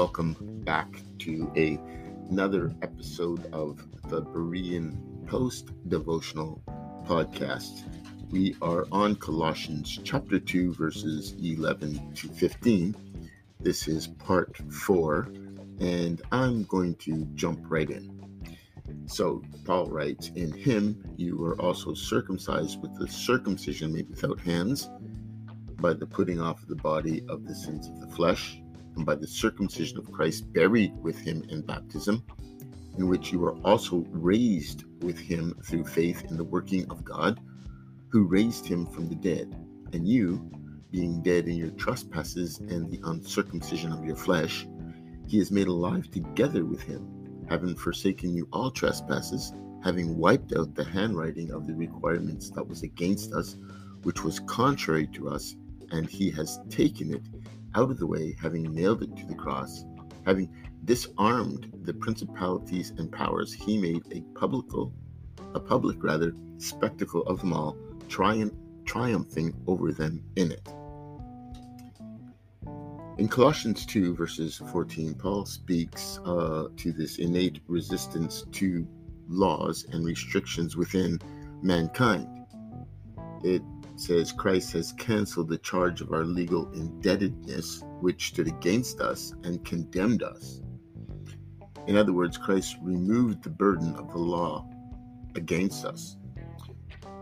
Welcome 0.00 0.34
back 0.64 0.88
to 1.18 1.52
a, 1.56 1.78
another 2.30 2.74
episode 2.80 3.44
of 3.52 3.86
the 4.08 4.22
Berean 4.22 4.96
Post 5.26 5.72
Devotional 5.90 6.62
Podcast. 7.04 7.82
We 8.30 8.56
are 8.62 8.86
on 8.92 9.16
Colossians 9.16 10.00
chapter 10.02 10.40
2, 10.40 10.72
verses 10.72 11.34
11 11.42 12.14
to 12.14 12.28
15. 12.28 12.96
This 13.60 13.88
is 13.88 14.06
part 14.06 14.56
4, 14.72 15.28
and 15.80 16.22
I'm 16.32 16.64
going 16.64 16.94
to 16.94 17.26
jump 17.34 17.60
right 17.68 17.90
in. 17.90 18.24
So, 19.04 19.42
Paul 19.66 19.90
writes, 19.90 20.30
In 20.34 20.50
him 20.50 21.04
you 21.18 21.36
were 21.36 21.60
also 21.60 21.92
circumcised 21.92 22.80
with 22.80 22.98
the 22.98 23.06
circumcision 23.06 23.92
made 23.92 24.08
without 24.08 24.40
hands 24.40 24.88
by 25.78 25.92
the 25.92 26.06
putting 26.06 26.40
off 26.40 26.62
of 26.62 26.68
the 26.68 26.76
body 26.76 27.22
of 27.28 27.46
the 27.46 27.54
sins 27.54 27.86
of 27.86 28.00
the 28.00 28.08
flesh, 28.16 28.59
and 28.96 29.06
by 29.06 29.14
the 29.14 29.26
circumcision 29.26 29.98
of 29.98 30.10
Christ, 30.12 30.52
buried 30.52 30.92
with 31.02 31.18
him 31.18 31.44
in 31.48 31.62
baptism, 31.62 32.22
in 32.98 33.08
which 33.08 33.32
you 33.32 33.38
were 33.38 33.56
also 33.64 34.04
raised 34.10 34.84
with 35.02 35.18
him 35.18 35.54
through 35.64 35.84
faith 35.84 36.24
in 36.30 36.36
the 36.36 36.44
working 36.44 36.90
of 36.90 37.04
God, 37.04 37.40
who 38.08 38.24
raised 38.24 38.66
him 38.66 38.86
from 38.86 39.08
the 39.08 39.14
dead. 39.14 39.54
And 39.92 40.06
you, 40.06 40.50
being 40.90 41.22
dead 41.22 41.46
in 41.46 41.56
your 41.56 41.70
trespasses 41.70 42.58
and 42.58 42.90
the 42.90 43.00
uncircumcision 43.04 43.92
of 43.92 44.04
your 44.04 44.16
flesh, 44.16 44.66
he 45.26 45.38
is 45.38 45.50
made 45.50 45.68
alive 45.68 46.10
together 46.10 46.64
with 46.64 46.82
him, 46.82 47.46
having 47.48 47.76
forsaken 47.76 48.34
you 48.34 48.48
all 48.52 48.70
trespasses, 48.70 49.52
having 49.82 50.18
wiped 50.18 50.52
out 50.56 50.74
the 50.74 50.84
handwriting 50.84 51.52
of 51.52 51.66
the 51.66 51.74
requirements 51.74 52.50
that 52.50 52.66
was 52.66 52.82
against 52.82 53.32
us, 53.32 53.56
which 54.02 54.24
was 54.24 54.40
contrary 54.40 55.06
to 55.06 55.28
us 55.28 55.54
and 55.92 56.08
he 56.08 56.30
has 56.30 56.60
taken 56.68 57.14
it 57.14 57.22
out 57.74 57.90
of 57.90 57.98
the 57.98 58.06
way, 58.06 58.36
having 58.40 58.62
nailed 58.74 59.02
it 59.02 59.16
to 59.16 59.26
the 59.26 59.34
cross, 59.34 59.84
having 60.24 60.48
disarmed 60.84 61.72
the 61.82 61.94
principalities 61.94 62.90
and 62.90 63.10
powers, 63.12 63.52
he 63.52 63.78
made 63.78 64.02
a 64.12 64.20
publical, 64.38 64.92
a 65.54 65.60
public 65.60 66.02
rather, 66.02 66.34
spectacle 66.58 67.22
of 67.22 67.40
them 67.40 67.52
all, 67.52 67.76
triumph, 68.08 68.52
triumphing 68.84 69.54
over 69.66 69.92
them 69.92 70.22
in 70.36 70.52
it. 70.52 70.68
In 73.18 73.28
Colossians 73.28 73.84
2, 73.84 74.14
verses 74.14 74.62
14, 74.72 75.14
Paul 75.14 75.44
speaks 75.44 76.18
uh, 76.24 76.68
to 76.76 76.92
this 76.92 77.18
innate 77.18 77.60
resistance 77.68 78.44
to 78.52 78.86
laws 79.28 79.86
and 79.92 80.04
restrictions 80.04 80.76
within 80.76 81.20
mankind. 81.62 82.26
It 83.44 83.62
says 84.00 84.32
Christ 84.32 84.72
has 84.72 84.92
canceled 84.92 85.48
the 85.48 85.58
charge 85.58 86.00
of 86.00 86.12
our 86.12 86.24
legal 86.24 86.70
indebtedness, 86.72 87.82
which 88.00 88.28
stood 88.28 88.48
against 88.48 89.00
us 89.00 89.34
and 89.44 89.64
condemned 89.64 90.22
us. 90.22 90.60
In 91.86 91.96
other 91.96 92.12
words, 92.12 92.38
Christ 92.38 92.76
removed 92.82 93.42
the 93.42 93.50
burden 93.50 93.94
of 93.96 94.10
the 94.10 94.18
law 94.18 94.68
against 95.34 95.84
us. 95.84 96.16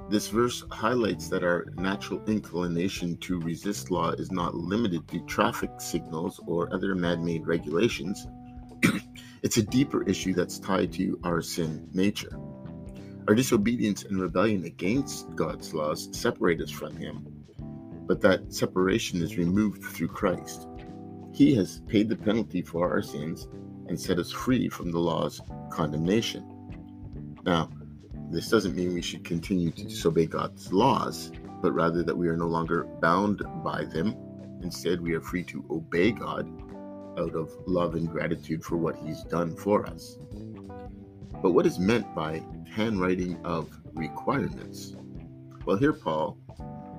This 0.08 0.28
verse 0.28 0.64
highlights 0.70 1.28
that 1.28 1.44
our 1.44 1.66
natural 1.76 2.24
inclination 2.26 3.18
to 3.18 3.40
resist 3.40 3.90
law 3.90 4.10
is 4.12 4.32
not 4.32 4.54
limited 4.54 5.06
to 5.08 5.20
traffic 5.26 5.70
signals 5.80 6.40
or 6.46 6.72
other 6.72 6.94
man 6.94 7.22
made 7.22 7.46
regulations. 7.46 8.26
it's 9.42 9.58
a 9.58 9.62
deeper 9.62 10.02
issue 10.04 10.32
that's 10.32 10.58
tied 10.58 10.92
to 10.94 11.20
our 11.24 11.42
sin 11.42 11.88
nature. 11.92 12.38
Our 13.28 13.34
disobedience 13.34 14.04
and 14.04 14.18
rebellion 14.18 14.64
against 14.64 15.36
God's 15.36 15.74
laws 15.74 16.08
separate 16.12 16.62
us 16.62 16.70
from 16.70 16.96
Him, 16.96 17.44
but 18.06 18.22
that 18.22 18.50
separation 18.54 19.20
is 19.20 19.36
removed 19.36 19.84
through 19.84 20.08
Christ. 20.08 20.66
He 21.34 21.54
has 21.56 21.82
paid 21.88 22.08
the 22.08 22.16
penalty 22.16 22.62
for 22.62 22.90
our 22.90 23.02
sins 23.02 23.46
and 23.86 24.00
set 24.00 24.18
us 24.18 24.32
free 24.32 24.70
from 24.70 24.90
the 24.90 24.98
law's 24.98 25.42
condemnation. 25.70 26.42
Now, 27.44 27.68
this 28.30 28.48
doesn't 28.48 28.74
mean 28.74 28.94
we 28.94 29.02
should 29.02 29.24
continue 29.24 29.72
to 29.72 29.84
disobey 29.84 30.24
God's 30.24 30.72
laws, 30.72 31.30
but 31.60 31.72
rather 31.72 32.02
that 32.04 32.16
we 32.16 32.28
are 32.28 32.36
no 32.36 32.46
longer 32.46 32.84
bound 33.02 33.42
by 33.62 33.84
them. 33.84 34.16
Instead, 34.62 35.02
we 35.02 35.12
are 35.12 35.20
free 35.20 35.44
to 35.44 35.66
obey 35.70 36.12
God 36.12 36.50
out 37.18 37.34
of 37.34 37.54
love 37.66 37.94
and 37.94 38.08
gratitude 38.08 38.64
for 38.64 38.78
what 38.78 38.96
He's 38.96 39.22
done 39.24 39.54
for 39.54 39.84
us. 39.84 40.16
But 41.40 41.52
what 41.52 41.66
is 41.66 41.78
meant 41.78 42.14
by 42.14 42.42
handwriting 42.70 43.38
of 43.44 43.70
requirements? 43.94 44.96
Well, 45.64 45.76
here 45.76 45.92
Paul 45.92 46.36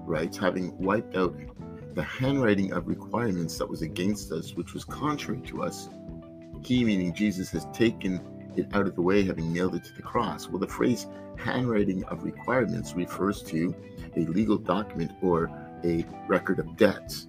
writes, 0.06 0.38
having 0.38 0.78
wiped 0.78 1.16
out 1.16 1.36
the 1.94 2.04
handwriting 2.04 2.72
of 2.72 2.88
requirements 2.88 3.58
that 3.58 3.68
was 3.68 3.82
against 3.82 4.32
us, 4.32 4.54
which 4.54 4.74
was 4.74 4.86
contrary 4.86 5.42
to 5.48 5.64
us, 5.64 5.90
he, 6.62 6.86
meaning 6.86 7.14
Jesus, 7.14 7.50
has 7.50 7.66
taken 7.74 8.22
it 8.56 8.68
out 8.74 8.88
of 8.88 8.96
the 8.96 9.02
way, 9.02 9.24
having 9.24 9.52
nailed 9.52 9.76
it 9.76 9.84
to 9.84 9.94
the 9.94 10.02
cross. 10.02 10.48
Well, 10.48 10.60
the 10.60 10.68
phrase 10.68 11.08
handwriting 11.38 12.04
of 12.06 12.24
requirements 12.24 12.94
refers 12.94 13.44
to 13.44 13.76
a 14.16 14.22
legal 14.22 14.58
document 14.58 15.12
or 15.22 15.52
a 15.84 16.06
record 16.28 16.60
of 16.60 16.78
debts. 16.78 17.28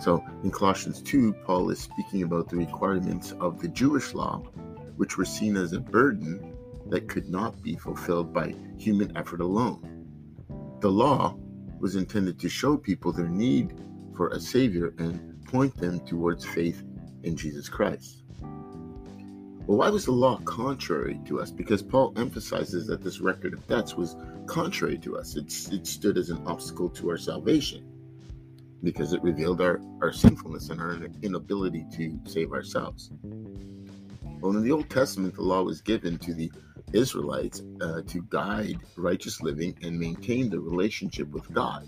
So 0.00 0.24
in 0.42 0.50
Colossians 0.50 1.02
2, 1.02 1.32
Paul 1.44 1.70
is 1.70 1.80
speaking 1.80 2.22
about 2.22 2.48
the 2.48 2.56
requirements 2.56 3.32
of 3.40 3.60
the 3.60 3.68
Jewish 3.68 4.12
law 4.14 4.42
which 4.96 5.16
were 5.16 5.24
seen 5.24 5.56
as 5.56 5.72
a 5.72 5.80
burden 5.80 6.56
that 6.88 7.08
could 7.08 7.28
not 7.28 7.62
be 7.62 7.76
fulfilled 7.76 8.32
by 8.32 8.54
human 8.78 9.16
effort 9.16 9.40
alone. 9.40 10.06
The 10.80 10.90
law 10.90 11.36
was 11.78 11.96
intended 11.96 12.38
to 12.40 12.48
show 12.48 12.76
people 12.76 13.12
their 13.12 13.28
need 13.28 13.74
for 14.14 14.28
a 14.28 14.40
Savior 14.40 14.94
and 14.98 15.44
point 15.44 15.76
them 15.76 16.00
towards 16.00 16.44
faith 16.44 16.82
in 17.22 17.36
Jesus 17.36 17.68
Christ. 17.68 18.22
Well, 19.66 19.78
why 19.78 19.88
was 19.90 20.04
the 20.04 20.12
law 20.12 20.38
contrary 20.44 21.20
to 21.24 21.40
us? 21.40 21.50
Because 21.50 21.82
Paul 21.82 22.12
emphasizes 22.16 22.86
that 22.86 23.02
this 23.02 23.20
record 23.20 23.52
of 23.52 23.66
debts 23.66 23.96
was 23.96 24.16
contrary 24.46 24.96
to 24.98 25.18
us. 25.18 25.34
It's, 25.34 25.68
it 25.72 25.86
stood 25.88 26.16
as 26.18 26.30
an 26.30 26.46
obstacle 26.46 26.88
to 26.90 27.10
our 27.10 27.18
salvation 27.18 27.84
because 28.84 29.12
it 29.12 29.20
revealed 29.22 29.60
our, 29.60 29.80
our 30.00 30.12
sinfulness 30.12 30.70
and 30.70 30.80
our 30.80 30.96
inability 31.22 31.84
to 31.94 32.16
save 32.26 32.52
ourselves. 32.52 33.10
Well, 34.40 34.56
in 34.56 34.62
the 34.62 34.72
Old 34.72 34.90
Testament, 34.90 35.34
the 35.34 35.42
law 35.42 35.62
was 35.62 35.80
given 35.80 36.18
to 36.18 36.34
the 36.34 36.50
Israelites 36.92 37.62
uh, 37.80 38.02
to 38.06 38.22
guide 38.28 38.78
righteous 38.96 39.40
living 39.40 39.76
and 39.82 39.98
maintain 39.98 40.50
the 40.50 40.60
relationship 40.60 41.28
with 41.28 41.52
God. 41.52 41.86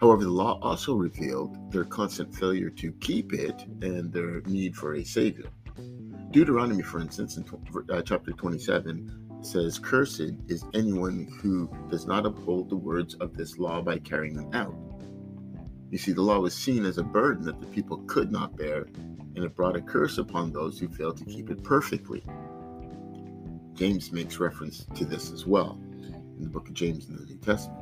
However, 0.00 0.24
the 0.24 0.30
law 0.30 0.58
also 0.60 0.94
revealed 0.94 1.72
their 1.72 1.84
constant 1.84 2.34
failure 2.34 2.68
to 2.70 2.92
keep 3.00 3.32
it 3.32 3.64
and 3.80 4.12
their 4.12 4.42
need 4.42 4.76
for 4.76 4.94
a 4.94 5.04
Savior. 5.04 5.46
Deuteronomy, 6.30 6.82
for 6.82 7.00
instance, 7.00 7.36
in 7.36 7.44
uh, 7.88 8.02
chapter 8.02 8.32
27, 8.32 9.38
says, 9.40 9.78
Cursed 9.78 10.32
is 10.48 10.64
anyone 10.74 11.28
who 11.40 11.70
does 11.88 12.06
not 12.06 12.26
uphold 12.26 12.68
the 12.68 12.76
words 12.76 13.14
of 13.14 13.36
this 13.36 13.58
law 13.58 13.80
by 13.80 13.98
carrying 13.98 14.34
them 14.34 14.50
out. 14.52 14.74
You 15.90 15.98
see, 15.98 16.12
the 16.12 16.22
law 16.22 16.40
was 16.40 16.54
seen 16.54 16.84
as 16.84 16.98
a 16.98 17.04
burden 17.04 17.44
that 17.44 17.60
the 17.60 17.66
people 17.68 17.98
could 18.06 18.32
not 18.32 18.56
bear 18.56 18.86
and 19.34 19.44
it 19.44 19.54
brought 19.54 19.76
a 19.76 19.80
curse 19.80 20.18
upon 20.18 20.52
those 20.52 20.78
who 20.78 20.88
failed 20.88 21.16
to 21.18 21.24
keep 21.24 21.50
it 21.50 21.62
perfectly. 21.62 22.22
James 23.74 24.12
makes 24.12 24.38
reference 24.38 24.86
to 24.94 25.04
this 25.04 25.30
as 25.32 25.46
well 25.46 25.80
in 26.36 26.42
the 26.42 26.48
book 26.48 26.68
of 26.68 26.74
James 26.74 27.08
in 27.08 27.16
the 27.16 27.24
New 27.24 27.38
Testament. 27.38 27.80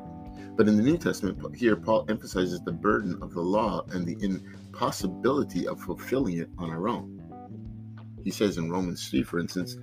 But 0.56 0.68
in 0.68 0.76
the 0.76 0.82
New 0.82 0.98
Testament, 0.98 1.56
here 1.56 1.76
Paul 1.76 2.04
emphasizes 2.08 2.60
the 2.60 2.72
burden 2.72 3.18
of 3.22 3.32
the 3.32 3.40
law 3.40 3.84
and 3.90 4.06
the 4.06 4.16
impossibility 4.22 5.66
of 5.66 5.80
fulfilling 5.80 6.38
it 6.38 6.50
on 6.58 6.70
our 6.70 6.88
own. 6.88 7.22
He 8.22 8.30
says 8.30 8.58
in 8.58 8.70
Romans 8.70 9.08
3, 9.08 9.22
for 9.22 9.38
instance, 9.38 9.76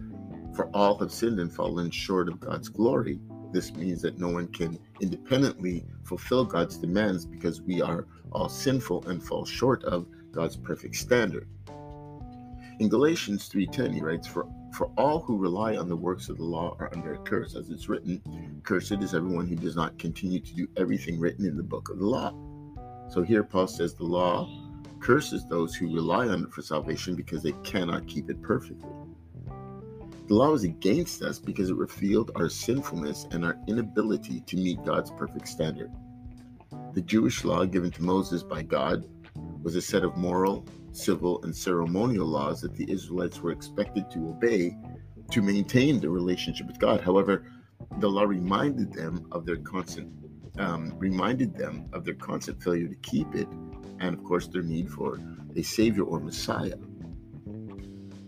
For 0.55 0.69
all 0.69 0.97
have 0.99 1.11
sinned 1.11 1.39
and 1.39 1.53
fallen 1.53 1.89
short 1.91 2.29
of 2.29 2.39
God's 2.39 2.69
glory. 2.69 3.19
This 3.51 3.73
means 3.73 4.01
that 4.03 4.19
no 4.19 4.29
one 4.29 4.47
can 4.47 4.79
independently 5.01 5.85
fulfill 6.03 6.45
God's 6.45 6.77
demands 6.77 7.25
because 7.25 7.61
we 7.61 7.81
are 7.81 8.05
all 8.31 8.49
sinful 8.49 9.07
and 9.07 9.23
fall 9.23 9.45
short 9.45 9.83
of 9.83 10.07
God's 10.31 10.55
perfect 10.55 10.95
standard. 10.95 11.47
In 12.79 12.87
Galatians 12.87 13.49
3:10 13.49 13.93
he 13.93 13.99
writes 13.99 14.25
for 14.25 14.47
for 14.73 14.89
all 14.97 15.19
who 15.19 15.37
rely 15.37 15.75
on 15.75 15.89
the 15.89 15.97
works 15.97 16.29
of 16.29 16.37
the 16.37 16.45
law 16.45 16.77
are 16.79 16.89
under 16.93 17.13
a 17.13 17.17
curse 17.17 17.55
as 17.55 17.69
it's 17.69 17.89
written 17.89 18.21
cursed 18.63 18.93
is 19.01 19.13
everyone 19.13 19.47
who 19.47 19.55
does 19.57 19.75
not 19.75 19.99
continue 19.99 20.39
to 20.39 20.55
do 20.55 20.65
everything 20.77 21.19
written 21.19 21.45
in 21.45 21.57
the 21.57 21.63
book 21.63 21.89
of 21.89 21.99
the 21.99 22.05
law. 22.05 22.33
So 23.09 23.21
here 23.21 23.43
Paul 23.43 23.67
says 23.67 23.95
the 23.95 24.05
law 24.05 24.47
curses 25.01 25.45
those 25.45 25.75
who 25.75 25.93
rely 25.93 26.29
on 26.29 26.43
it 26.43 26.53
for 26.53 26.61
salvation 26.61 27.15
because 27.15 27.43
they 27.43 27.51
cannot 27.63 28.07
keep 28.07 28.29
it 28.29 28.41
perfectly. 28.41 28.93
The 30.27 30.35
law 30.35 30.51
was 30.51 30.63
against 30.63 31.21
us 31.21 31.37
because 31.37 31.71
it 31.71 31.75
revealed 31.75 32.31
our 32.35 32.47
sinfulness 32.47 33.27
and 33.31 33.43
our 33.43 33.57
inability 33.67 34.39
to 34.41 34.55
meet 34.55 34.85
God's 34.85 35.11
perfect 35.11 35.49
standard. 35.49 35.91
The 36.93 37.01
Jewish 37.01 37.43
law 37.43 37.65
given 37.65 37.91
to 37.91 38.03
Moses 38.03 38.43
by 38.43 38.61
God 38.61 39.05
was 39.61 39.75
a 39.75 39.81
set 39.81 40.03
of 40.03 40.17
moral, 40.17 40.65
civil, 40.91 41.41
and 41.43 41.55
ceremonial 41.55 42.27
laws 42.27 42.61
that 42.61 42.75
the 42.75 42.89
Israelites 42.91 43.39
were 43.39 43.51
expected 43.51 44.09
to 44.11 44.29
obey 44.29 44.75
to 45.31 45.41
maintain 45.41 45.99
their 45.99 46.09
relationship 46.09 46.67
with 46.67 46.79
God. 46.79 47.01
However, 47.01 47.45
the 47.99 48.09
law 48.09 48.23
reminded 48.23 48.93
them 48.93 49.27
of 49.31 49.45
their 49.45 49.57
constant 49.57 50.11
um, 50.57 50.93
reminded 50.97 51.55
them 51.55 51.87
of 51.93 52.03
their 52.03 52.15
constant 52.15 52.61
failure 52.61 52.87
to 52.87 52.95
keep 52.95 53.33
it, 53.33 53.47
and 53.99 54.13
of 54.13 54.23
course 54.23 54.47
their 54.47 54.61
need 54.61 54.89
for 54.89 55.19
a 55.55 55.61
savior 55.61 56.03
or 56.03 56.19
Messiah. 56.19 56.75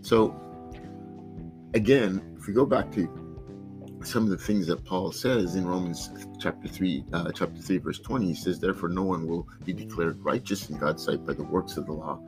So, 0.01 0.39
again, 1.73 2.35
if 2.37 2.47
we 2.47 2.53
go 2.53 2.65
back 2.65 2.91
to 2.93 3.20
some 4.03 4.23
of 4.23 4.29
the 4.29 4.37
things 4.37 4.67
that 4.67 4.83
Paul 4.85 5.11
says 5.11 5.55
in 5.55 5.65
Romans 5.65 6.09
chapter 6.39 6.67
3, 6.67 7.05
uh, 7.13 7.31
chapter 7.31 7.61
3, 7.61 7.77
verse 7.77 7.99
20, 7.99 8.27
he 8.27 8.35
says, 8.35 8.59
Therefore, 8.59 8.89
no 8.89 9.03
one 9.03 9.27
will 9.27 9.47
be 9.63 9.73
declared 9.73 10.23
righteous 10.23 10.69
in 10.69 10.77
God's 10.77 11.03
sight 11.03 11.25
by 11.25 11.33
the 11.33 11.43
works 11.43 11.77
of 11.77 11.85
the 11.85 11.93
law. 11.93 12.19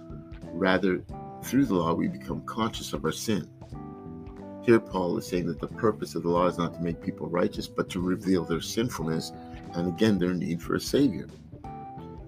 Rather, 0.53 1.03
through 1.43 1.65
the 1.65 1.75
law, 1.75 1.93
we 1.93 2.07
become 2.07 2.41
conscious 2.45 2.93
of 2.93 3.03
our 3.05 3.11
sin. 3.11 3.49
Here, 4.63 4.79
Paul 4.79 5.17
is 5.17 5.27
saying 5.27 5.47
that 5.47 5.59
the 5.59 5.67
purpose 5.67 6.15
of 6.15 6.23
the 6.23 6.29
law 6.29 6.47
is 6.47 6.57
not 6.57 6.73
to 6.75 6.81
make 6.81 7.01
people 7.01 7.27
righteous, 7.27 7.67
but 7.67 7.89
to 7.89 7.99
reveal 7.99 8.45
their 8.45 8.61
sinfulness 8.61 9.31
and 9.73 9.87
again 9.87 10.17
their 10.17 10.33
need 10.33 10.61
for 10.61 10.75
a 10.75 10.79
Savior. 10.79 11.27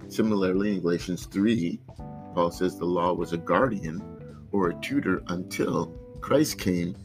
Similarly, 0.10 0.74
in 0.74 0.82
Galatians 0.82 1.26
3, 1.28 1.80
Paul 2.34 2.52
says 2.52 2.78
the 2.78 2.86
law 2.86 3.14
was 3.14 3.32
a 3.32 3.38
guardian 3.38 4.04
or 4.52 4.70
a 4.70 4.82
tutor 4.82 5.24
until 5.28 5.88
Christ 6.20 6.60
came 6.60 6.96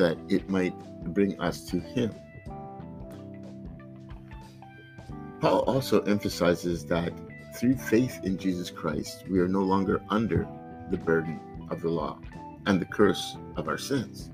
that 0.00 0.18
it 0.28 0.48
might 0.48 0.74
bring 1.14 1.40
us 1.40 1.64
to 1.66 1.78
Him. 1.78 2.14
Paul 5.40 5.60
also 5.60 6.02
emphasizes 6.02 6.84
that 6.86 7.12
through 7.54 7.76
faith 7.76 8.20
in 8.24 8.36
Jesus 8.36 8.70
Christ, 8.70 9.24
we 9.28 9.40
are 9.40 9.48
no 9.48 9.60
longer 9.60 10.02
under 10.10 10.46
the 10.90 10.96
burden 10.96 11.40
of 11.70 11.80
the 11.80 11.88
law 11.88 12.18
and 12.66 12.80
the 12.80 12.86
curse 12.86 13.36
of 13.56 13.68
our 13.68 13.78
sins. 13.78 14.30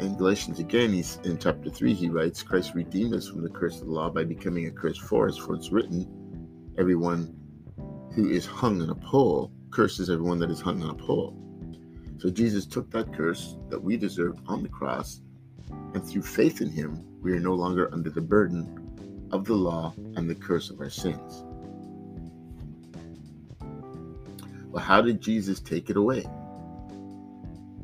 In 0.00 0.16
Galatians 0.16 0.58
again, 0.58 0.92
he's 0.92 1.18
in 1.24 1.38
chapter 1.38 1.70
3, 1.70 1.94
he 1.94 2.08
writes, 2.08 2.42
Christ 2.42 2.74
redeemed 2.74 3.14
us 3.14 3.28
from 3.28 3.42
the 3.42 3.50
curse 3.50 3.80
of 3.80 3.86
the 3.86 3.92
law 3.92 4.10
by 4.10 4.24
becoming 4.24 4.66
a 4.66 4.70
curse 4.70 4.98
for 4.98 5.28
us, 5.28 5.36
for 5.36 5.54
it's 5.54 5.70
written, 5.70 6.08
everyone 6.78 7.34
who 8.14 8.28
is 8.28 8.46
hung 8.46 8.82
on 8.82 8.90
a 8.90 8.94
pole 8.94 9.52
curses 9.70 10.10
everyone 10.10 10.38
that 10.38 10.50
is 10.50 10.60
hung 10.60 10.82
on 10.82 10.90
a 10.90 10.94
pole. 10.94 11.36
So 12.22 12.30
Jesus 12.30 12.66
took 12.66 12.88
that 12.92 13.12
curse 13.12 13.56
that 13.68 13.82
we 13.82 13.96
deserved 13.96 14.42
on 14.46 14.62
the 14.62 14.68
cross, 14.68 15.20
and 15.92 16.06
through 16.06 16.22
faith 16.22 16.60
in 16.60 16.70
him, 16.70 17.04
we 17.20 17.32
are 17.32 17.40
no 17.40 17.52
longer 17.52 17.92
under 17.92 18.10
the 18.10 18.20
burden 18.20 19.26
of 19.32 19.44
the 19.44 19.56
law 19.56 19.92
and 20.14 20.30
the 20.30 20.34
curse 20.36 20.70
of 20.70 20.78
our 20.78 20.88
sins. 20.88 21.42
Well, 24.70 24.84
how 24.84 25.02
did 25.02 25.20
Jesus 25.20 25.58
take 25.58 25.90
it 25.90 25.96
away? 25.96 26.22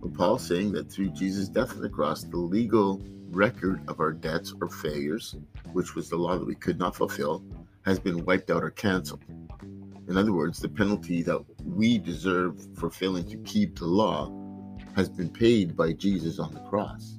Well, 0.01 0.13
Paul's 0.17 0.47
saying 0.47 0.71
that 0.71 0.89
through 0.89 1.09
Jesus' 1.09 1.49
death 1.49 1.73
on 1.73 1.81
the 1.81 1.89
cross, 1.89 2.23
the 2.23 2.37
legal 2.37 3.03
record 3.31 3.83
of 3.89 3.99
our 3.99 4.13
debts 4.13 4.55
or 4.61 4.69
failures, 4.69 5.35
which 5.73 5.97
was 5.97 6.09
the 6.09 6.17
law 6.17 6.39
that 6.39 6.47
we 6.47 6.55
could 6.55 6.79
not 6.79 6.95
fulfill, 6.95 7.43
has 7.85 7.99
been 7.99 8.25
wiped 8.25 8.53
out 8.53 8.63
or 8.63 8.71
canceled. 8.71 9.25
In 10.09 10.17
other 10.17 10.33
words, 10.33 10.61
the 10.61 10.69
penalty 10.69 11.23
that 11.23 11.45
we 11.69 11.99
deserve 11.99 12.67
for 12.77 12.91
failing 12.91 13.29
to 13.29 13.37
keep 13.39 13.79
the 13.79 13.87
law 13.87 14.33
has 14.97 15.09
been 15.09 15.29
paid 15.29 15.77
by 15.77 15.93
Jesus 15.93 16.39
on 16.39 16.53
the 16.53 16.61
cross. 16.61 17.19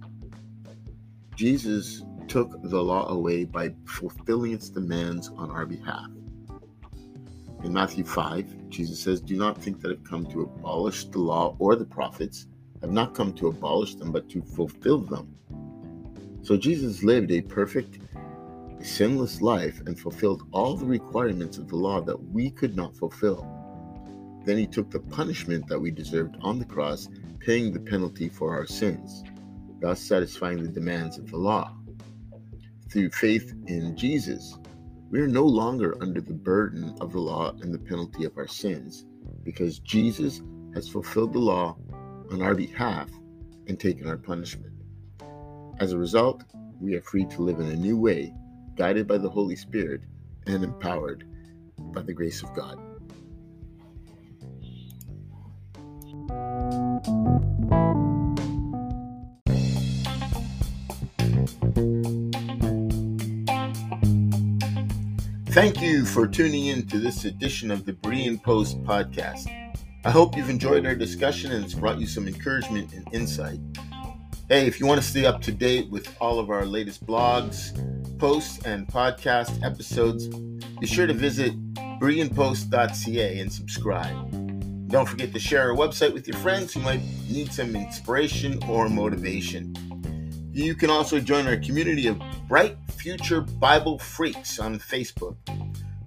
Jesus 1.36 2.04
took 2.28 2.62
the 2.64 2.82
law 2.82 3.08
away 3.08 3.46
by 3.46 3.74
fulfilling 3.86 4.54
its 4.54 4.70
demands 4.70 5.30
on 5.38 5.50
our 5.50 5.66
behalf. 5.66 6.08
In 7.64 7.74
Matthew 7.74 8.04
5, 8.04 8.70
Jesus 8.70 9.00
says, 9.00 9.22
Do 9.22 9.38
not 9.38 9.58
think 9.58 9.82
that 9.82 9.92
I've 9.92 10.04
come 10.04 10.26
to 10.28 10.42
abolish 10.42 11.06
the 11.06 11.20
law 11.20 11.56
or 11.60 11.76
the 11.76 11.86
prophets. 11.86 12.48
I've 12.84 12.92
not 12.92 13.14
come 13.14 13.34
to 13.34 13.48
abolish 13.48 13.96
them, 13.96 14.12
but 14.12 14.30
to 14.30 14.42
fulfill 14.42 15.00
them. 15.00 15.36
So 16.42 16.58
Jesus 16.58 17.04
lived 17.04 17.32
a 17.32 17.42
perfect, 17.42 18.00
sinless 18.82 19.42
life 19.42 19.82
and 19.86 20.00
fulfilled 20.00 20.44
all 20.52 20.76
the 20.76 20.86
requirements 20.86 21.58
of 21.58 21.68
the 21.68 21.76
law 21.76 22.02
that 22.02 22.22
we 22.32 22.50
could 22.50 22.76
not 22.76 22.96
fulfill. 22.96 23.59
Then 24.46 24.58
he 24.58 24.68
took 24.68 24.90
the 24.90 25.00
punishment 25.00 25.68
that 25.68 25.80
we 25.80 25.92
deserved 25.92 26.38
on 26.42 26.60
the 26.60 26.66
cross, 26.66 27.08
paying 27.40 27.72
the 27.72 27.80
penalty 27.80 28.30
for 28.30 28.52
our 28.52 28.66
sins, 28.66 29.24
thus 29.80 30.02
satisfying 30.02 30.64
the 30.64 30.70
demands 30.70 31.18
of 31.18 31.30
the 31.30 31.38
law. 31.38 31.76
Through 32.90 33.12
faith 33.12 33.54
in 33.68 33.96
Jesus, 33.96 34.58
we 35.12 35.20
are 35.20 35.28
no 35.28 35.44
longer 35.44 35.96
under 36.02 36.22
the 36.22 36.34
burden 36.34 36.96
of 37.02 37.12
the 37.12 37.20
law 37.20 37.52
and 37.62 37.74
the 37.74 37.80
penalty 37.80 38.26
of 38.26 38.38
our 38.38 38.48
sins 38.48 39.06
because 39.44 39.80
Jesus 39.80 40.42
has 40.74 40.88
fulfilled 40.88 41.34
the 41.34 41.40
law 41.40 41.78
on 42.32 42.42
our 42.42 42.56
behalf 42.56 43.10
and 43.68 43.80
taken 43.80 44.08
our 44.08 44.18
punishment. 44.18 44.74
As 45.80 45.94
a 45.94 45.98
result, 45.98 46.44
we 46.80 46.96
are 46.96 47.02
free 47.02 47.26
to 47.26 47.42
live 47.42 47.60
in 47.60 47.68
a 47.68 47.76
new 47.76 47.98
way, 47.98 48.34
guided 48.76 49.08
by 49.08 49.18
the 49.18 49.30
Holy 49.30 49.56
Spirit 49.56 50.02
and 50.46 50.64
empowered 50.64 51.26
by 51.78 52.02
the 52.02 52.14
grace 52.14 52.44
of 52.44 52.54
God. 52.54 52.80
Thank 65.50 65.82
you 65.82 66.06
for 66.06 66.28
tuning 66.28 66.68
in 66.68 66.86
to 66.88 67.00
this 67.00 67.26
edition 67.26 67.72
of 67.72 67.86
the 67.86 67.94
Berean 67.94 68.42
Post 68.42 68.84
podcast. 68.84 69.48
I 70.06 70.12
hope 70.12 70.38
you've 70.38 70.50
enjoyed 70.50 70.86
our 70.86 70.94
discussion 70.94 71.52
and 71.52 71.66
it's 71.66 71.74
brought 71.74 72.00
you 72.00 72.06
some 72.06 72.28
encouragement 72.28 72.94
and 72.94 73.12
insight. 73.12 73.60
Hey, 74.48 74.68
if 74.68 74.80
you 74.80 74.86
want 74.86 75.02
to 75.02 75.08
stay 75.08 75.26
up 75.26 75.42
to 75.42 75.52
date 75.52 75.90
with 75.90 76.16
all 76.22 76.38
of 76.40 76.52
our 76.52 76.66
latest 76.66 77.06
blogs, 77.06 77.74
posts, 78.20 78.64
and 78.66 78.88
podcast 78.88 79.64
episodes, 79.64 80.28
be 80.28 80.86
sure 80.86 81.08
to 81.08 81.14
visit 81.14 81.54
bereanpost.ca 82.00 83.40
and 83.40 83.52
subscribe. 83.52 84.29
Don't 84.90 85.08
forget 85.08 85.32
to 85.34 85.40
share 85.40 85.70
our 85.70 85.78
website 85.78 86.14
with 86.14 86.28
your 86.28 86.38
friends 86.38 86.74
who 86.74 86.80
might 86.80 87.02
need 87.30 87.54
some 87.54 87.76
inspiration 87.76 88.60
or 88.68 88.90
motivation. 88.90 89.76
You 90.52 90.74
can 90.74 90.90
also 90.90 91.20
join 91.20 91.46
our 91.46 91.58
community 91.58 92.08
of 92.08 92.20
bright 92.48 92.76
future 92.94 93.42
Bible 93.42 94.00
freaks 94.00 94.58
on 94.58 94.80
Facebook. 94.80 95.36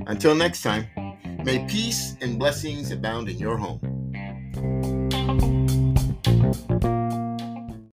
Until 0.08 0.34
next 0.34 0.62
time, 0.62 0.88
may 1.44 1.64
peace 1.68 2.16
and 2.20 2.40
blessings 2.40 2.90
abound 2.90 3.28
in 3.28 3.38
your 3.38 3.56
home. 3.56 5.01